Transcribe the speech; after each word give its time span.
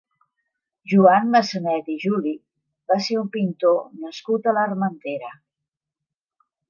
Joan 0.93 1.27
Massanet 1.33 1.91
i 1.95 1.97
Juli 2.05 2.33
va 2.93 2.97
ser 3.09 3.17
un 3.25 3.29
pintor 3.37 3.79
nascut 4.07 4.51
a 4.51 4.55
l'Armentera. 4.59 5.31